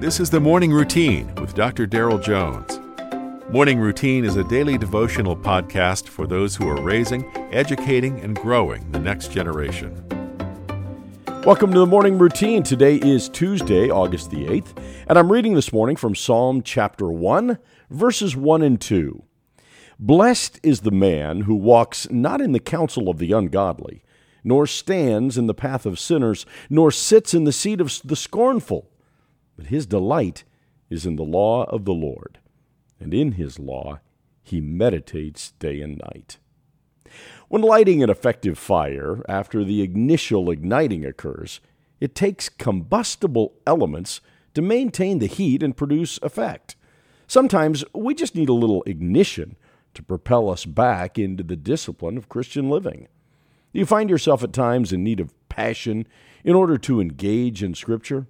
This 0.00 0.20
is 0.20 0.30
the 0.30 0.38
Morning 0.38 0.70
Routine 0.70 1.34
with 1.40 1.56
Dr. 1.56 1.84
Darrell 1.84 2.20
Jones. 2.20 2.78
Morning 3.50 3.80
Routine 3.80 4.24
is 4.24 4.36
a 4.36 4.44
daily 4.44 4.78
devotional 4.78 5.36
podcast 5.36 6.06
for 6.06 6.24
those 6.24 6.54
who 6.54 6.68
are 6.68 6.80
raising, 6.80 7.28
educating, 7.52 8.20
and 8.20 8.36
growing 8.36 8.88
the 8.92 9.00
next 9.00 9.32
generation. 9.32 9.92
Welcome 11.44 11.72
to 11.72 11.80
the 11.80 11.86
morning 11.86 12.16
routine. 12.16 12.62
Today 12.62 12.94
is 12.94 13.28
Tuesday, 13.28 13.90
August 13.90 14.30
the 14.30 14.46
8th, 14.46 14.80
and 15.08 15.18
I'm 15.18 15.32
reading 15.32 15.54
this 15.54 15.72
morning 15.72 15.96
from 15.96 16.14
Psalm 16.14 16.62
chapter 16.62 17.10
1, 17.10 17.58
verses 17.90 18.36
1 18.36 18.62
and 18.62 18.80
2. 18.80 19.24
Blessed 19.98 20.60
is 20.62 20.82
the 20.82 20.92
man 20.92 21.40
who 21.40 21.56
walks 21.56 22.08
not 22.08 22.40
in 22.40 22.52
the 22.52 22.60
counsel 22.60 23.08
of 23.08 23.18
the 23.18 23.32
ungodly, 23.32 24.04
nor 24.44 24.64
stands 24.64 25.36
in 25.36 25.48
the 25.48 25.54
path 25.54 25.84
of 25.84 25.98
sinners, 25.98 26.46
nor 26.70 26.92
sits 26.92 27.34
in 27.34 27.42
the 27.42 27.50
seat 27.50 27.80
of 27.80 28.00
the 28.04 28.14
scornful 28.14 28.88
but 29.58 29.66
his 29.66 29.86
delight 29.86 30.44
is 30.88 31.04
in 31.04 31.16
the 31.16 31.24
law 31.24 31.64
of 31.64 31.84
the 31.84 31.92
Lord, 31.92 32.38
and 33.00 33.12
in 33.12 33.32
his 33.32 33.58
law 33.58 33.98
he 34.40 34.60
meditates 34.60 35.50
day 35.58 35.80
and 35.80 35.98
night. 35.98 36.38
When 37.48 37.62
lighting 37.62 38.02
an 38.02 38.08
effective 38.08 38.56
fire, 38.56 39.22
after 39.28 39.64
the 39.64 39.82
initial 39.82 40.48
igniting 40.50 41.04
occurs, 41.04 41.60
it 42.00 42.14
takes 42.14 42.48
combustible 42.48 43.54
elements 43.66 44.20
to 44.54 44.62
maintain 44.62 45.18
the 45.18 45.26
heat 45.26 45.62
and 45.62 45.76
produce 45.76 46.18
effect. 46.22 46.76
Sometimes 47.26 47.84
we 47.92 48.14
just 48.14 48.36
need 48.36 48.48
a 48.48 48.54
little 48.54 48.84
ignition 48.84 49.56
to 49.94 50.02
propel 50.04 50.48
us 50.48 50.64
back 50.64 51.18
into 51.18 51.42
the 51.42 51.56
discipline 51.56 52.16
of 52.16 52.28
Christian 52.28 52.70
living. 52.70 53.08
Do 53.72 53.80
you 53.80 53.86
find 53.86 54.08
yourself 54.08 54.44
at 54.44 54.52
times 54.52 54.92
in 54.92 55.02
need 55.02 55.18
of 55.18 55.34
passion 55.48 56.06
in 56.44 56.54
order 56.54 56.78
to 56.78 57.00
engage 57.00 57.62
in 57.62 57.74
Scripture? 57.74 58.28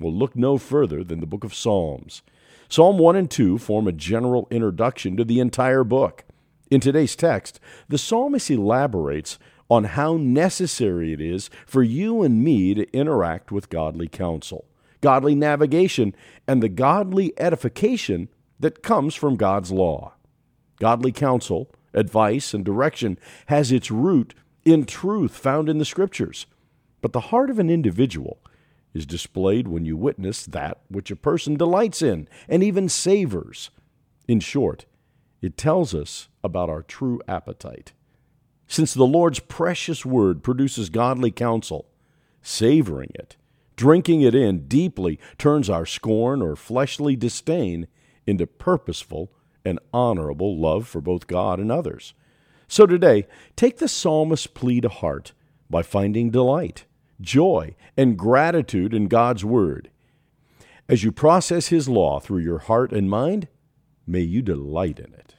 Well, 0.00 0.12
look 0.12 0.36
no 0.36 0.58
further 0.58 1.02
than 1.02 1.20
the 1.20 1.26
book 1.26 1.44
of 1.44 1.54
Psalms. 1.54 2.22
Psalm 2.68 2.98
1 2.98 3.16
and 3.16 3.30
2 3.30 3.58
form 3.58 3.88
a 3.88 3.92
general 3.92 4.46
introduction 4.50 5.16
to 5.16 5.24
the 5.24 5.40
entire 5.40 5.84
book. 5.84 6.24
In 6.70 6.80
today's 6.80 7.16
text, 7.16 7.60
the 7.88 7.98
psalmist 7.98 8.50
elaborates 8.50 9.38
on 9.70 9.84
how 9.84 10.16
necessary 10.16 11.12
it 11.12 11.20
is 11.20 11.50
for 11.66 11.82
you 11.82 12.22
and 12.22 12.44
me 12.44 12.74
to 12.74 12.90
interact 12.96 13.50
with 13.50 13.70
godly 13.70 14.08
counsel, 14.08 14.66
godly 15.00 15.34
navigation, 15.34 16.14
and 16.46 16.62
the 16.62 16.68
godly 16.68 17.32
edification 17.38 18.28
that 18.60 18.82
comes 18.82 19.14
from 19.14 19.36
God's 19.36 19.70
law. 19.70 20.14
Godly 20.78 21.12
counsel, 21.12 21.70
advice, 21.94 22.54
and 22.54 22.64
direction 22.64 23.18
has 23.46 23.72
its 23.72 23.90
root 23.90 24.34
in 24.64 24.84
truth 24.84 25.36
found 25.36 25.68
in 25.68 25.78
the 25.78 25.84
Scriptures. 25.84 26.46
But 27.00 27.12
the 27.12 27.20
heart 27.20 27.50
of 27.50 27.58
an 27.58 27.70
individual 27.70 28.38
is 28.98 29.06
displayed 29.06 29.68
when 29.68 29.86
you 29.86 29.96
witness 29.96 30.44
that 30.44 30.80
which 30.90 31.10
a 31.10 31.16
person 31.16 31.56
delights 31.56 32.02
in 32.02 32.28
and 32.48 32.62
even 32.62 32.88
savors. 32.88 33.70
In 34.26 34.40
short, 34.40 34.84
it 35.40 35.56
tells 35.56 35.94
us 35.94 36.28
about 36.44 36.68
our 36.68 36.82
true 36.82 37.22
appetite. 37.26 37.92
Since 38.66 38.92
the 38.92 39.06
Lord's 39.06 39.38
precious 39.38 40.04
word 40.04 40.42
produces 40.42 40.90
godly 40.90 41.30
counsel, 41.30 41.86
savoring 42.42 43.10
it, 43.14 43.36
drinking 43.76 44.20
it 44.20 44.34
in 44.34 44.66
deeply 44.66 45.18
turns 45.38 45.70
our 45.70 45.86
scorn 45.86 46.42
or 46.42 46.56
fleshly 46.56 47.16
disdain 47.16 47.86
into 48.26 48.46
purposeful 48.46 49.30
and 49.64 49.78
honorable 49.94 50.58
love 50.58 50.86
for 50.86 51.00
both 51.00 51.28
God 51.28 51.60
and 51.60 51.70
others. 51.70 52.12
So 52.66 52.84
today, 52.84 53.26
take 53.56 53.78
the 53.78 53.88
psalmist's 53.88 54.48
plea 54.48 54.80
to 54.82 54.88
heart 54.88 55.32
by 55.70 55.82
finding 55.82 56.30
delight 56.30 56.84
joy, 57.20 57.74
and 57.96 58.18
gratitude 58.18 58.92
in 58.94 59.08
God's 59.08 59.44
Word. 59.44 59.90
As 60.88 61.04
you 61.04 61.12
process 61.12 61.68
His 61.68 61.88
law 61.88 62.18
through 62.20 62.40
your 62.40 62.58
heart 62.58 62.92
and 62.92 63.08
mind, 63.10 63.48
may 64.06 64.22
you 64.22 64.42
delight 64.42 64.98
in 64.98 65.14
it. 65.14 65.34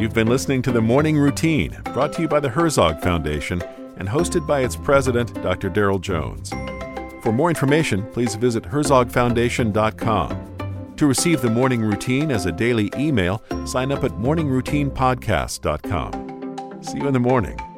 You've 0.00 0.14
been 0.14 0.28
listening 0.28 0.62
to 0.62 0.72
The 0.72 0.80
Morning 0.80 1.16
Routine, 1.16 1.80
brought 1.92 2.12
to 2.14 2.22
you 2.22 2.28
by 2.28 2.40
the 2.40 2.48
Herzog 2.48 3.00
Foundation 3.00 3.62
and 3.96 4.08
hosted 4.08 4.44
by 4.46 4.60
its 4.60 4.76
president, 4.76 5.34
Dr. 5.42 5.68
Darrell 5.68 5.98
Jones. 5.98 6.50
For 7.22 7.32
more 7.32 7.48
information, 7.48 8.06
please 8.12 8.34
visit 8.34 8.64
herzogfoundation.com. 8.64 10.50
To 10.96 11.06
receive 11.06 11.40
the 11.40 11.50
morning 11.50 11.80
routine 11.80 12.30
as 12.30 12.46
a 12.46 12.52
daily 12.52 12.90
email, 12.96 13.42
sign 13.66 13.90
up 13.92 14.04
at 14.04 14.12
morningroutinepodcast.com. 14.12 16.82
See 16.82 16.98
you 16.98 17.06
in 17.06 17.12
the 17.12 17.20
morning. 17.20 17.73